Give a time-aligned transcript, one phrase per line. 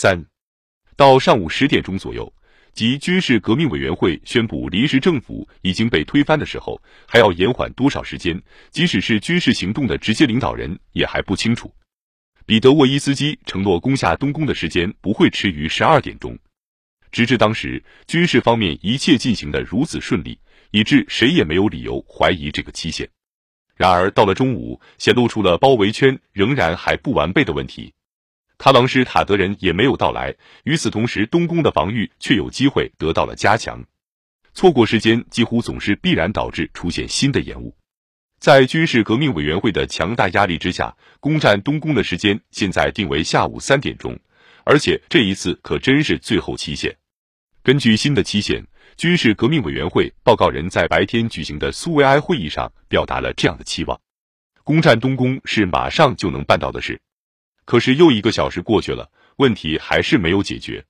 [0.00, 0.24] 三
[0.94, 2.32] 到上午十点钟左右，
[2.72, 8.40] 即军事革命委员会宣布临时政府已经被推翻的时候，还要延缓多少时间？
[8.70, 11.74] 即使是军事行动的直接领导人也还不清楚。
[12.46, 16.38] 彼得沃伊斯基承诺攻下东宫的时间不会迟于十二点钟。
[17.10, 20.38] 直至当时，军事方面一切进行的如此顺利，
[20.70, 23.10] 以致谁也没有理由怀疑这个期限。
[23.74, 27.92] 然而到了中午，显露出了包围圈仍然还不完备的问题。
[28.58, 30.34] 卡朗施塔德人也没有到来，
[30.64, 33.84] 与此同时，东宫的防御却有机会得到了加强。
[34.52, 37.76] 错过时间几乎总是必然导致出现新的延误。
[38.40, 44.18] 在军事革命委员会的强大压力之下，攻占东宫的时间现在定为下午三点钟。
[44.64, 46.94] 而且这一次可真是最后期限。
[47.62, 54.00] 根据新的期限，军事革命委员会报告人在白天举行的苏维埃会议上表达了这样的期望：
[54.64, 57.00] 攻占东宫是马上就能办到的事。
[57.68, 60.82] 可是又一个小时过去了，问题还是没有解决。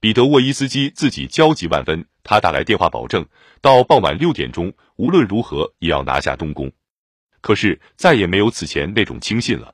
[0.00, 3.24] 彼得沃伊斯基自己焦急万分，他打来电话保证，
[3.60, 6.72] 到傍晚六点钟，无论如何也要拿下东宫。
[7.40, 9.72] 可是再也没有此前那种轻信了。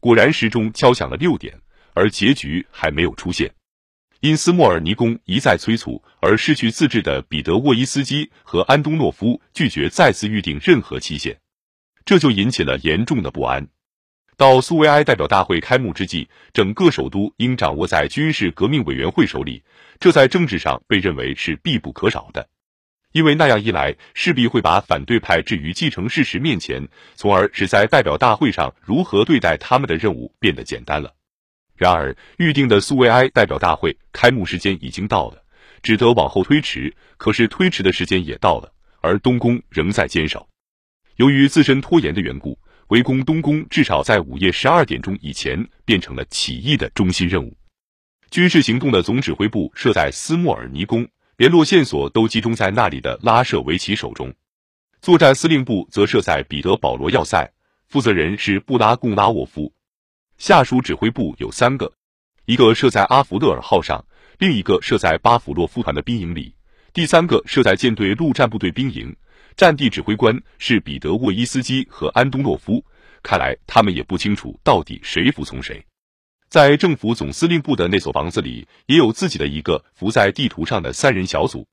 [0.00, 1.60] 果然，时钟敲响了六点。
[1.92, 3.54] 而结局还没有出现，
[4.20, 11.38] 因斯莫尔尼宫一再催促而失去自制的彼得沃伊斯基和安东诺夫拒绝再次预定任何期限，
[12.06, 13.68] 这就引起了严重的不安。
[14.38, 19.62] 到苏维埃代表大会开幕之际，整个首都应掌握在军事革命委员会手里，
[19.98, 22.46] 这在政治上被认为是必不可少的，
[23.12, 31.14] 因为那样一来势必会把反对派置于既成事实面前，从而使在代表大会上如何对待他们的任务变得简单了。
[31.74, 35.42] 然而，预定的苏维埃代表大会开幕时间已经到了，
[35.82, 36.94] 只得往后推迟。
[37.16, 40.46] 可是推迟的时间也到了，而东宫仍在坚守。
[41.16, 47.56] 由于自身拖延的缘故，围攻东宫至少在午夜十二点钟以前变成了起义的中心任务。
[48.30, 51.06] 军事行动的总指挥部设在斯莫尔尼宫，
[51.36, 54.32] 联络线索都集中在那里的拉舍维奇手中。
[55.00, 57.52] 作战司令部则设在彼得保罗要塞，
[57.88, 59.72] 负责人是布拉贡拉沃夫。
[60.38, 61.92] 下属指挥部有三个，
[62.44, 64.04] 一个设在阿弗勒尔号上，
[64.38, 66.54] 另一个设在巴甫洛夫团的兵营里，
[66.92, 69.16] 第三个设在舰队陆战部队兵营。
[69.56, 72.84] 战地指挥官是彼得沃伊斯基和安东诺夫。
[73.22, 75.84] 看来他们也不清楚到底谁服从谁。
[76.48, 81.66] 在政府总司令部的那所房子里，也有自己的一个浮在地图上的三人小组：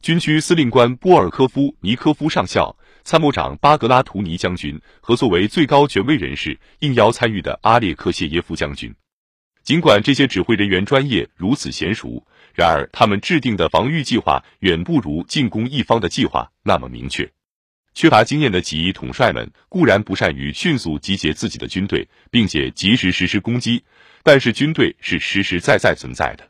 [0.00, 2.76] 军区司令官波尔科夫尼科夫上校。
[3.04, 8.94] 参谋长巴格拉图尼将军和作为最高权威人士应邀参与的阿列克谢耶夫将军，
[9.64, 17.30] 尽管这些指挥人员专业如此娴熟，然而他们制定的防御计划远不如进攻一方的计划那么明确。
[17.94, 23.84] 缺乏经验的起义统帅们固然不善于迅速集结自己的军队，并且及时实施攻击，
[24.22, 26.48] 但是军队是实实在在存在的。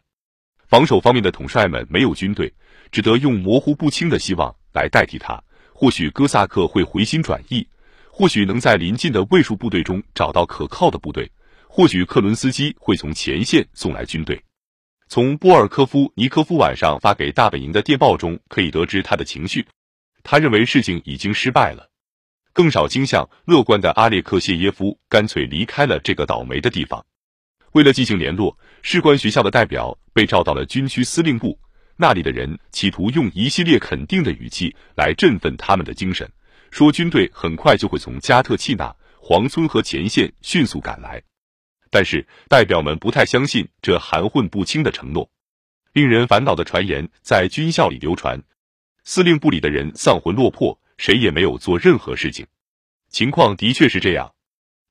[0.69, 2.53] 防守方面的统帅们没有军队，
[2.93, 5.43] 只得用模糊不清的希望来代替他。
[5.75, 7.67] 或许哥萨克会回心转意，
[8.09, 11.29] 或许能在临近的卫戍部队中找到可靠的部队，
[11.67, 14.41] 或许克伦斯基会从前线送来军队。
[15.13, 19.67] 从波尔科夫尼科夫晚上发给大本营的电报中可以得知他的情绪，
[20.23, 21.91] 他认为事情已经失败了。
[22.55, 27.05] 更少倾向乐观的阿列克谢耶夫干脆离开了这个倒霉的地方。
[27.73, 31.59] 为了进行联络，士官学校的代表被召到了军区司令部。
[31.99, 36.27] 那里的人企图用一系列肯定的语气来振奋他们的精神，
[36.71, 38.91] 说军队很快就会从加特契纳、
[39.21, 41.23] 黄村和前线迅速赶来。
[41.93, 45.31] 但是代表们不太相信这含混不清的承诺。
[45.93, 48.43] 令人烦恼的传言在军校里流传，
[49.05, 52.47] 司令部里的人丧魂落魄，谁也没有做任何事情。
[53.11, 54.33] 情况的确是这样。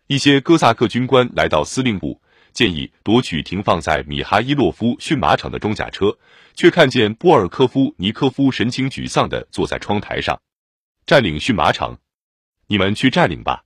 [0.05, 2.21] 一些哥萨克军官来到司令部。
[2.53, 6.17] 建议夺取停放在米哈伊洛夫驯马场的装甲车，
[6.53, 10.41] 却看见波尔科夫尼科夫神情沮丧地坐在窗台上。
[11.05, 11.97] 占领驯马场，
[12.67, 13.63] 你们去占领吧，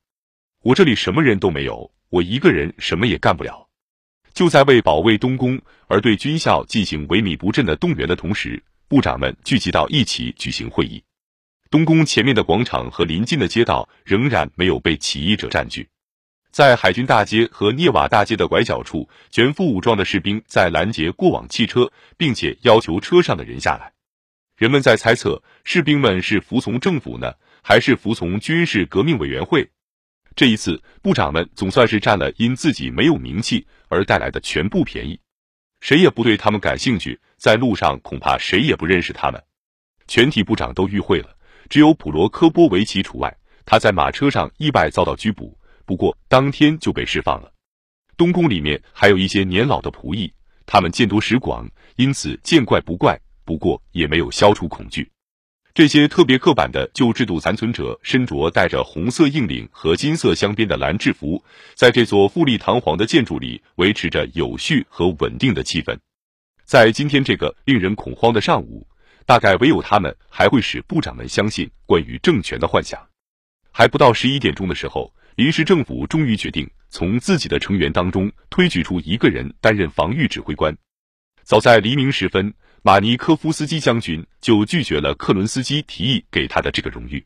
[0.62, 3.68] 我这里什么人都没有，我一个人什么也干不了。
[4.34, 11.04] 就在为保卫东宫而对军校进行萎靡不振的动员的同时，部长们聚集到一起举行会议。
[11.70, 15.88] 东宫前面的广场和临近的街道仍然没有被起义者占据。
[16.52, 23.92] 在海军大街和涅瓦大街的拐角处，全副武装的士兵在拦截过往汽车，并且要求车上的人下来。
[24.56, 29.70] 人们在猜测，士兵们是服从政府呢，还是服从军事革命委员会？
[30.36, 35.18] 这一次，部长们总算是占了因自己没有名气而带来的全部便宜。
[35.80, 39.42] 谁也不对他们感兴趣，在路上恐怕谁也不认识他们。
[40.08, 41.38] 全体部长都遇会了，
[41.70, 43.34] 只有普罗科波维奇除外。
[43.66, 45.58] 他在马车上意外遭到拘捕。
[45.86, 47.52] 不过当天就被释放了。
[48.18, 50.34] 东宫里面还有一些年老的仆役，
[50.66, 53.20] 他们见多识广，因此见怪不怪。
[53.46, 55.10] 不过也没有消除恐惧。
[55.76, 61.44] 这些特别刻板的旧制度残存者，身着带着红色硬领和金色镶边的蓝制服，
[61.74, 65.94] 在这座富丽堂皇的建筑里维持着有序和稳定的气氛。
[66.64, 68.88] 在今天这个令人恐慌的上午，
[69.26, 72.98] 大概唯有他们还会使部长们相信关于政权的幻想。
[73.70, 80.74] 还不到十一点钟的时候，临时政府终于决定从自己的成员当中推举出一个人担任防御指挥官。
[81.44, 82.54] 早在黎明时分。
[82.88, 87.26] 马尼科夫斯基将军就拒绝了克伦斯基提议给他的这个荣誉。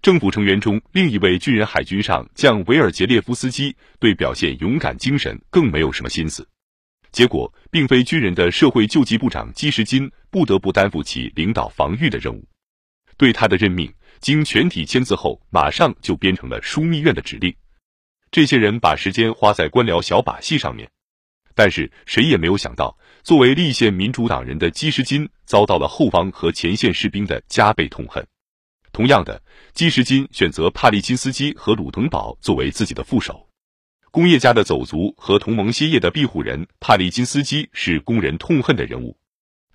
[0.00, 6.48] 政府成员中另一位军人海军上将维尔杰列夫斯基对表现勇敢精神更没有什么心思。
[7.12, 12.42] 结果，并非军人的社会救济部长基什金不得不担负起领导防御的任务。
[13.18, 17.54] 对他的任命，经全体签字后，马上就编成了枢密院的指令。
[18.30, 20.88] 这些人把时间花在官僚小把戏上面。
[21.56, 28.24] 但是谁也没有想到，作为立宪民主党人的基什金遭到了后方和前线士兵的加倍痛恨。
[28.92, 29.42] 同样的，
[29.72, 33.48] 基什金选择帕利金斯基和鲁腾堡作为自己的副手。
[34.10, 39.16] 工业家的走卒和同盟歇业的庇护人帕利金斯基是工人痛恨的人物。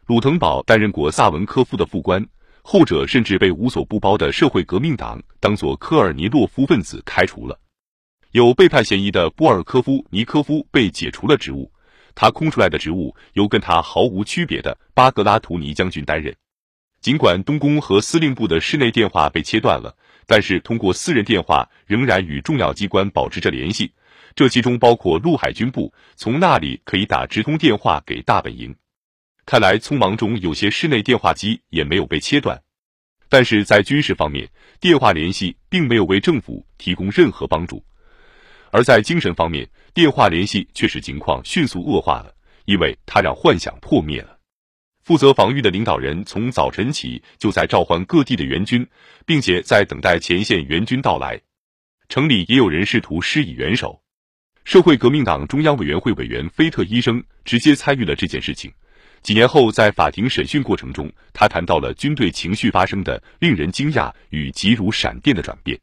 [0.06, 2.24] 鲁腾堡担任过萨文科夫的副官，
[2.62, 7.60] 后者甚至被无所不包的社会革命党当做科尔尼洛夫分子开除了。
[8.32, 11.70] 有背叛嫌疑的波尔科夫尼科夫被解除了职务，
[12.16, 16.34] 他空出来的职务由跟他毫无区别的巴格拉图尼将军担任。
[17.02, 19.94] 尽管东宫和司令部的室内电话被切断了，
[20.26, 23.92] 但是通过私人电话仍然与重要机关保持着联系，
[24.34, 28.74] 这其中包括陆海军部，从那里可以打直通电话给大本营。
[29.46, 32.62] 看来匆忙中有些室内电话机也没有被切断，
[33.28, 34.50] 但是在军事方面，
[34.80, 37.84] 电话联系并没有为政府提供任何帮助。
[38.72, 42.34] 而在精神方面，电话联系却使情况迅速恶化了，
[42.66, 44.38] 因为他让幻想破灭了。
[45.04, 48.88] 负责防御的领导人从早晨起就在召唤各地的援军，
[49.26, 51.42] 并且在等待前线援军到来。
[52.08, 54.02] 城里也有人试图施以援手。
[54.64, 58.72] 社会革命党中央委员会委员菲特医生直接参与了这件事情。
[59.24, 65.80] 几年后，在法庭审讯过程中，他谈到了军队情绪发生的令人惊讶与急如闪电的转变。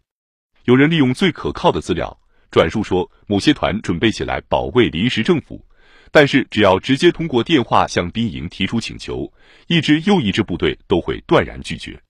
[0.64, 2.18] 有人利用最可靠的资料。
[2.50, 5.64] 转述说，某些团准备起来保卫临时政府，
[6.10, 9.30] 但是只要直接通过电话向兵营提出请求，
[9.66, 12.00] 一支又一支部队都会断然拒绝。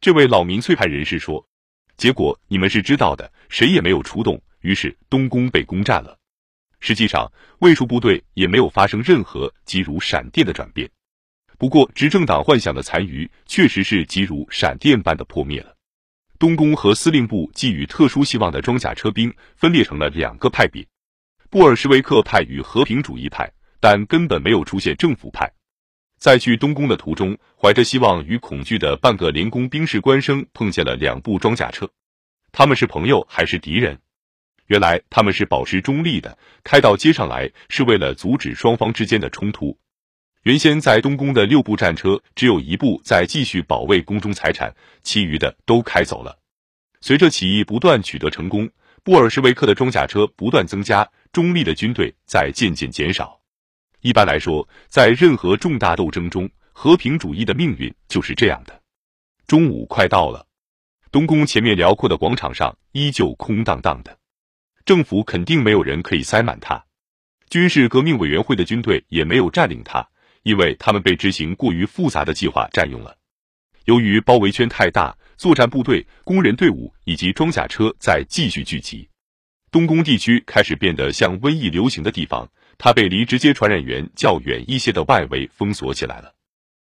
[0.00, 1.44] 这位老民粹派人士说
[1.96, 6.16] ：“结果你们是知道的，谁也没有出动，于是东宫被攻占了。
[6.80, 10.88] 实际上，卫戍部队也没有发生任何急如闪电的转变。
[11.58, 15.74] 不过，执政党幻想的残余确实是急如闪电般的破灭了。”
[16.42, 20.84] 东宫和司令部寄予特殊希望的装甲车兵分裂成了两个派别：
[21.50, 23.48] 布尔什维克派与和平主义派，
[23.78, 25.52] 但根本没有出现政府派。
[26.18, 31.88] 在去东宫的途中，怀着希望与恐惧的半个连宫兵士官生碰见了两部装甲车。
[32.50, 34.00] 他们是朋友还是敌人？
[34.66, 39.78] 原来他们是保持中立的，开到街上来是为了阻止双方之间的冲突。
[40.42, 44.74] 原先在东宫的六部战车，只有一部在继续保卫宫中财产，
[45.04, 46.36] 其余的都开走了。
[47.00, 48.68] 随着起义不断取得成功，
[49.04, 53.40] 布尔什维克的装甲车不断增加，中立的军队在渐渐减少。
[54.00, 58.82] 一般来说，在任何重大斗争中，和平主义的命运就是这样的。
[59.46, 60.44] 中午快到了，
[61.12, 64.18] 东宫前面辽阔的广场上依旧空荡荡的，
[64.84, 66.84] 政府肯定没有人可以塞满它，
[67.48, 70.04] 军事革命委员会的军队也没有占领它。
[70.42, 73.16] 因为他们被执行过于复杂的计划占用了。
[73.86, 79.08] 由于包围圈太大，作战部队、工人队伍以及装甲车在继续聚集，
[79.70, 82.48] 东宫地区开始变得像瘟疫流行的地方。
[82.78, 86.32] 它被离直接传染源较远一些的外围封锁起来了。